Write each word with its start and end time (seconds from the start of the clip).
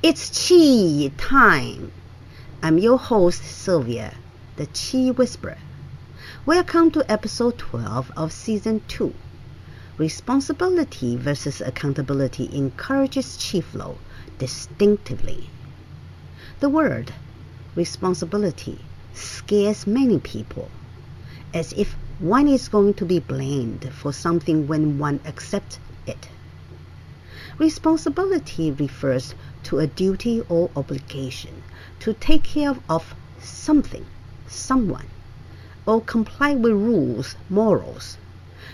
It's 0.00 0.48
Chi 0.48 1.10
time. 1.16 1.90
I'm 2.62 2.78
your 2.78 2.98
host, 2.98 3.42
Sylvia, 3.42 4.14
the 4.54 4.66
Chi 4.66 5.10
Whisperer. 5.10 5.58
Welcome 6.46 6.92
to 6.92 7.10
episode 7.10 7.58
12 7.58 8.12
of 8.16 8.32
season 8.32 8.80
2. 8.86 9.12
Responsibility 9.96 11.16
versus 11.16 11.60
accountability 11.60 12.48
encourages 12.52 13.36
chi 13.42 13.60
flow 13.60 13.98
distinctively. 14.38 15.50
The 16.60 16.68
word 16.68 17.12
responsibility 17.74 18.78
scares 19.14 19.84
many 19.84 20.20
people, 20.20 20.70
as 21.52 21.72
if 21.72 21.96
one 22.20 22.46
is 22.46 22.68
going 22.68 22.94
to 22.94 23.04
be 23.04 23.18
blamed 23.18 23.92
for 23.92 24.12
something 24.12 24.68
when 24.68 25.00
one 25.00 25.18
accepts 25.26 25.80
it. 26.06 26.28
Responsibility 27.58 28.70
refers 28.70 29.34
to 29.64 29.80
a 29.80 29.88
duty 29.88 30.42
or 30.48 30.70
obligation 30.76 31.64
to 31.98 32.14
take 32.14 32.44
care 32.44 32.76
of 32.88 33.16
something, 33.42 34.06
someone, 34.46 35.08
or 35.84 36.00
comply 36.00 36.54
with 36.54 36.70
rules, 36.70 37.34
morals, 37.48 38.16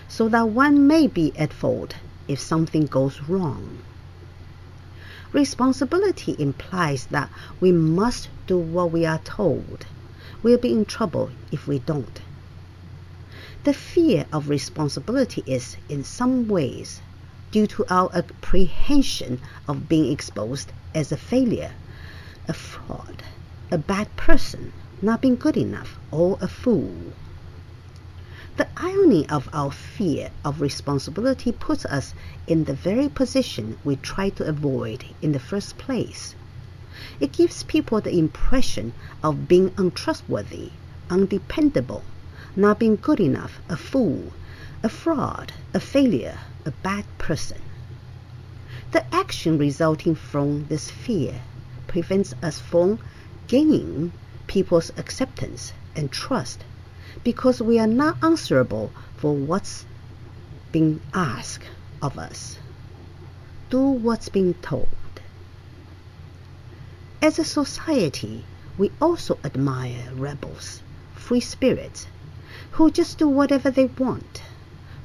so 0.07 0.29
that 0.29 0.49
one 0.49 0.85
may 0.85 1.07
be 1.07 1.35
at 1.35 1.51
fault 1.51 1.95
if 2.27 2.39
something 2.39 2.85
goes 2.85 3.23
wrong. 3.27 3.79
Responsibility 5.33 6.35
implies 6.37 7.07
that 7.07 7.31
we 7.59 7.71
must 7.71 8.29
do 8.45 8.55
what 8.59 8.91
we 8.91 9.03
are 9.03 9.19
told. 9.19 9.87
We'll 10.43 10.59
be 10.59 10.71
in 10.71 10.85
trouble 10.85 11.31
if 11.51 11.67
we 11.67 11.79
don't. 11.79 12.21
The 13.63 13.73
fear 13.73 14.27
of 14.31 14.47
responsibility 14.47 15.41
is, 15.47 15.75
in 15.89 16.03
some 16.03 16.47
ways, 16.47 17.01
due 17.51 17.67
to 17.67 17.85
our 17.89 18.09
apprehension 18.13 19.39
of 19.67 19.87
being 19.87 20.11
exposed 20.11 20.71
as 20.93 21.11
a 21.11 21.17
failure, 21.17 21.73
a 22.47 22.53
fraud, 22.53 23.23
a 23.71 23.77
bad 23.77 24.15
person, 24.15 24.71
not 25.01 25.21
being 25.21 25.35
good 25.35 25.57
enough, 25.57 25.99
or 26.11 26.37
a 26.41 26.47
fool. 26.47 27.13
The 28.57 28.67
irony 28.77 29.27
of 29.29 29.49
our 29.51 29.71
fear 29.71 30.31
of 30.45 30.61
responsibility 30.61 31.51
puts 31.51 31.85
us 31.85 32.13
in 32.47 32.63
the 32.63 32.73
very 32.73 33.09
position 33.09 33.77
we 33.83 33.97
try 33.97 34.29
to 34.29 34.47
avoid 34.47 35.03
in 35.21 35.33
the 35.33 35.39
first 35.39 35.77
place. 35.77 36.35
It 37.19 37.33
gives 37.33 37.63
people 37.63 37.99
the 37.99 38.17
impression 38.17 38.93
of 39.21 39.47
being 39.47 39.73
untrustworthy, 39.77 40.71
undependable, 41.09 42.03
not 42.55 42.79
being 42.79 42.95
good 42.95 43.19
enough, 43.19 43.59
a 43.69 43.75
fool, 43.75 44.31
a 44.81 44.89
fraud, 44.89 45.51
a 45.73 45.79
failure, 45.79 46.39
a 46.65 46.71
bad 46.71 47.05
person. 47.17 47.61
The 48.91 49.05
action 49.13 49.57
resulting 49.57 50.15
from 50.15 50.65
this 50.67 50.89
fear 50.89 51.41
prevents 51.87 52.33
us 52.41 52.59
from 52.59 52.99
gaining 53.47 54.11
people's 54.47 54.91
acceptance 54.97 55.73
and 55.95 56.11
trust 56.11 56.63
because 57.23 57.61
we 57.61 57.79
are 57.79 57.87
not 57.87 58.17
answerable 58.23 58.91
for 59.17 59.33
what's 59.35 59.85
being 60.71 60.99
asked 61.13 61.69
of 62.01 62.17
us. 62.17 62.57
Do 63.69 63.81
what's 63.81 64.29
being 64.29 64.55
told. 64.55 64.87
As 67.21 67.39
a 67.39 67.43
society, 67.43 68.43
we 68.77 68.91
also 69.01 69.37
admire 69.43 70.11
rebels, 70.13 70.81
free 71.15 71.39
spirits, 71.39 72.07
who 72.71 72.91
just 72.91 73.17
do 73.17 73.27
whatever 73.27 73.71
they 73.71 73.85
want, 73.85 74.41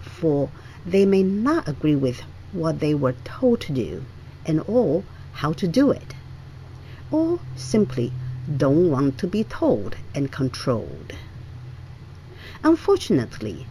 for 0.00 0.50
they 0.90 1.06
may 1.06 1.22
not 1.22 1.68
agree 1.68 1.94
with 1.94 2.20
what 2.52 2.80
they 2.80 2.94
were 2.94 3.14
told 3.24 3.60
to 3.60 3.72
do 3.72 4.04
and 4.44 4.60
or 4.66 5.04
how 5.34 5.52
to 5.52 5.68
do 5.68 5.90
it, 5.90 6.14
or 7.12 7.38
simply 7.56 8.12
don't 8.56 8.90
want 8.90 9.16
to 9.18 9.26
be 9.26 9.44
told 9.44 9.94
and 10.14 10.32
controlled. 10.32 11.12
Unfortunately, 12.64 13.66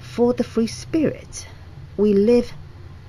for 0.00 0.32
the 0.32 0.44
free 0.44 0.66
spirit, 0.66 1.46
we 1.98 2.14
live 2.14 2.52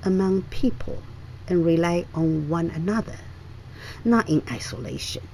among 0.03 0.41
people 0.43 1.01
and 1.47 1.65
rely 1.65 2.05
on 2.13 2.49
one 2.49 2.69
another, 2.71 3.17
not 4.03 4.29
in 4.29 4.43
isolation. 4.51 5.25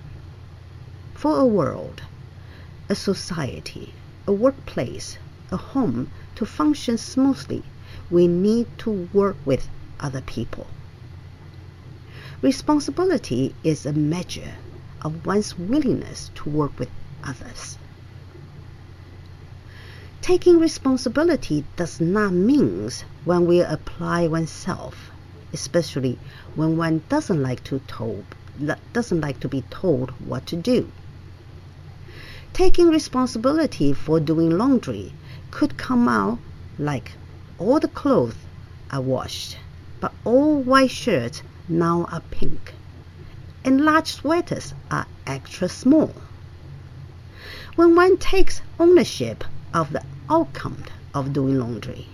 For 1.16 1.40
a 1.40 1.46
world, 1.46 2.04
a 2.90 2.96
society, 2.96 3.94
a 4.28 4.32
workplace, 4.32 5.18
a 5.52 5.58
home 5.58 6.12
to 6.36 6.46
function 6.46 6.98
smoothly, 6.98 7.64
we 8.10 8.28
need 8.28 8.68
to 8.80 9.10
work 9.14 9.38
with 9.46 9.68
other 10.00 10.22
people. 10.22 10.68
Responsibility 12.42 13.56
is 13.64 13.86
a 13.86 13.94
measure 13.94 14.56
of 15.02 15.26
one's 15.26 15.58
willingness 15.58 16.30
to 16.36 16.50
work 16.50 16.78
with 16.78 16.90
others. 17.24 17.78
Taking 20.22 20.60
responsibility 20.60 21.66
does 21.76 22.00
not 22.00 22.32
mean 22.32 22.90
when 23.26 23.46
we 23.46 23.62
apply 23.62 24.28
oneself, 24.28 25.12
especially 25.52 26.18
when 26.56 26.78
one 26.78 27.04
doesn't 27.10 27.42
like 27.42 27.64
to 27.66 27.80
told, 27.88 28.24
doesn't 28.94 29.22
like 29.22 29.40
to 29.42 29.50
be 29.50 29.64
told 29.70 30.12
what 30.26 30.46
to 30.48 30.56
do. 30.56 30.90
Taking 32.54 32.90
responsibility 32.90 33.94
for 33.94 34.20
doing 34.20 34.58
laundry 34.58 35.14
could 35.52 35.78
come 35.78 36.08
out 36.08 36.40
like 36.78 37.14
all 37.60 37.80
the 37.80 37.88
clothes 37.88 38.36
are 38.92 39.02
washed, 39.02 39.58
but 40.00 40.12
all 40.26 40.62
white 40.62 40.90
shirts 40.90 41.44
now 41.70 42.06
are 42.12 42.22
pink, 42.32 42.74
and 43.64 43.86
large 43.86 44.12
sweaters 44.12 44.74
are 44.90 45.06
extra 45.28 45.70
small. 45.70 46.14
When 47.76 47.96
one 47.96 48.18
takes 48.18 48.62
ownership 48.80 49.44
of 49.74 49.92
the 49.92 50.04
outcome 50.30 50.84
of 51.14 51.34
doing 51.34 51.60
laundry, 51.60 52.08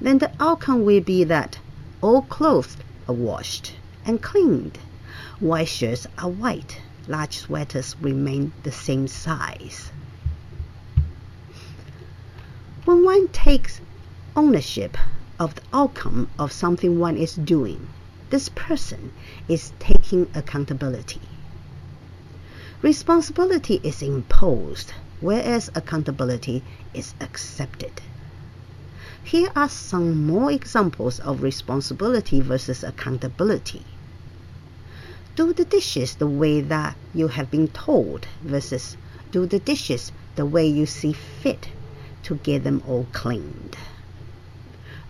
then 0.00 0.18
the 0.18 0.30
outcome 0.40 0.84
will 0.84 1.00
be 1.00 1.24
that 1.24 1.58
all 2.02 2.22
clothes 2.22 2.76
are 3.08 3.14
washed 3.14 3.74
and 4.04 4.22
cleaned, 4.22 4.78
white 5.40 5.68
shirts 5.68 6.06
are 6.18 6.28
white, 6.28 6.80
large 7.08 7.38
sweaters 7.38 7.96
remain 8.00 8.52
the 8.62 8.72
same 8.72 9.08
size. 9.08 9.90
When 12.84 13.04
one 13.04 13.28
takes 13.28 13.80
ownership 14.36 14.96
of 15.40 15.54
the 15.54 15.62
outcome 15.72 16.28
of 16.38 16.52
something 16.52 16.98
one 16.98 17.16
is 17.16 17.34
doing, 17.34 17.88
this 18.30 18.48
person 18.50 19.12
is 19.48 19.72
taking 19.78 20.30
accountability. 20.34 21.22
Responsibility 22.82 23.80
is 23.82 24.02
imposed, 24.02 24.92
whereas 25.20 25.70
accountability 25.74 26.62
is 26.94 27.14
accepted. 27.20 28.00
Here 29.24 29.50
are 29.56 29.68
some 29.68 30.26
more 30.26 30.52
examples 30.52 31.18
of 31.20 31.42
responsibility 31.42 32.40
versus 32.40 32.84
accountability 32.84 33.84
do 35.36 35.52
the 35.52 35.66
dishes 35.66 36.14
the 36.14 36.26
way 36.26 36.62
that 36.62 36.96
you 37.12 37.28
have 37.28 37.50
been 37.50 37.68
told 37.68 38.26
versus 38.42 38.96
do 39.30 39.44
the 39.44 39.58
dishes 39.58 40.10
the 40.34 40.46
way 40.46 40.66
you 40.66 40.86
see 40.86 41.12
fit 41.12 41.68
to 42.22 42.36
get 42.36 42.64
them 42.64 42.82
all 42.88 43.06
cleaned. 43.12 43.76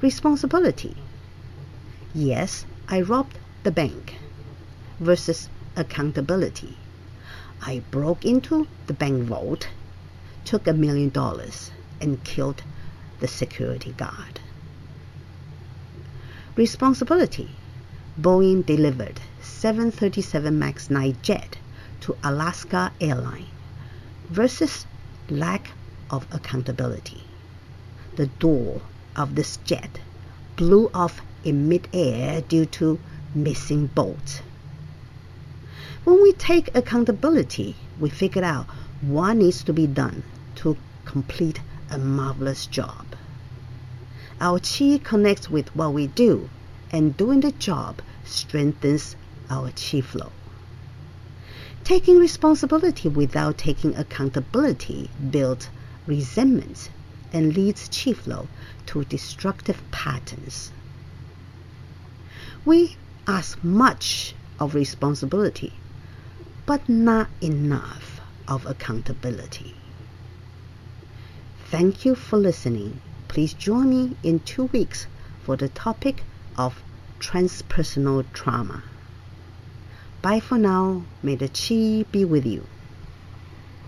Responsibility. 0.03 0.95
Yes, 2.15 2.67
I 2.87 3.01
robbed 3.01 3.39
the 3.63 3.71
bank 3.71 4.17
versus 5.01 5.49
accountability. 5.75 6.77
I 7.63 7.83
broke 7.91 8.23
into 8.23 8.67
the 8.89 8.93
bank 8.93 9.25
vault, 9.25 9.69
took 10.45 10.67
a 10.67 10.75
million 10.75 11.09
dollars, 11.09 11.71
and 11.99 12.23
killed 12.25 12.63
the 13.21 13.27
security 13.27 13.93
guard. 13.93 14.41
Responsibility. 16.57 17.53
Boeing 18.21 18.67
delivered 18.67 19.19
737 19.41 20.59
MAX 20.59 20.91
9 20.91 21.17
jet 21.23 21.57
to 22.03 22.15
Alaska 22.23 22.93
Airline 23.01 23.47
versus 24.29 24.85
lack 25.31 25.71
of 26.11 26.27
accountability. 26.31 27.23
The 28.17 28.27
door 28.27 28.83
of 29.17 29.35
this 29.35 29.57
jet 29.65 29.99
blew 30.57 30.91
off 30.95 31.21
in 31.45 31.69
midair 31.69 32.41
due 32.43 32.67
to 32.67 32.99
missing 33.35 33.87
bolts. 33.89 34.43
When 36.05 36.23
we 36.23 36.33
take 36.33 36.75
accountability, 36.75 37.77
we 37.99 38.11
figure 38.11 38.45
out 38.45 38.67
what 39.01 39.35
needs 39.35 39.65
to 39.65 39.73
be 39.73 39.87
done 39.87 40.23
to 40.57 40.77
complete 41.05 41.61
a 41.91 41.99
marvelous 41.99 42.67
job. 42.67 43.07
Our 44.41 44.61
chi 44.61 45.01
connects 45.03 45.51
with 45.51 45.75
what 45.75 45.93
we 45.93 46.07
do, 46.07 46.49
and 46.93 47.17
doing 47.17 47.41
the 47.41 47.53
job 47.53 48.01
strengthens 48.25 49.17
our 49.51 49.71
chi 49.71 50.01
flow. 50.01 50.31
Taking 51.85 52.19
responsibility 52.19 53.09
without 53.09 53.59
taking 53.59 53.95
accountability 53.97 55.11
builds 55.31 55.69
resentment 56.07 56.91
and 57.33 57.57
leads 57.57 57.89
chi 57.89 58.13
flow 58.13 58.49
to 58.87 59.05
destructive 59.05 59.83
patterns. 59.91 60.71
We 62.65 62.97
ask 63.27 63.63
much 63.63 64.35
of 64.59 64.75
responsibility, 64.75 65.73
but 66.65 66.89
not 66.89 67.29
enough 67.41 68.21
of 68.49 68.67
accountability. 68.67 69.75
Thank 71.71 72.05
you 72.05 72.15
for 72.15 72.37
listening. 72.37 73.01
Please 73.29 73.53
join 73.53 73.91
me 73.91 74.17
in 74.23 74.41
two 74.41 74.67
weeks 74.67 75.07
for 75.43 75.57
the 75.57 75.69
topic 75.69 76.25
of 76.57 76.83
transpersonal 77.19 78.25
trauma. 78.33 78.83
Bye 80.23 80.41
for 80.41 80.59
now. 80.59 81.03
May 81.23 81.37
the 81.37 81.49
Chi 81.49 82.05
be 82.11 82.25
with 82.25 82.47
you. 82.47 82.67